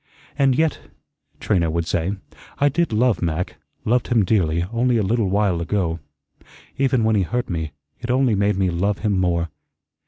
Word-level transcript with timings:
"And 0.35 0.55
yet," 0.55 0.79
Trina 1.39 1.69
would 1.69 1.85
say, 1.85 2.13
"I 2.57 2.69
did 2.69 2.91
love 2.91 3.21
Mac, 3.21 3.57
loved 3.85 4.07
him 4.07 4.25
dearly, 4.25 4.65
only 4.73 4.97
a 4.97 5.03
little 5.03 5.29
while 5.29 5.61
ago. 5.61 5.99
Even 6.75 7.03
when 7.03 7.15
he 7.15 7.21
hurt 7.21 7.51
me, 7.51 7.73
it 7.99 8.09
only 8.09 8.33
made 8.33 8.57
me 8.57 8.71
love 8.71 8.97
him 8.97 9.19
more. 9.19 9.49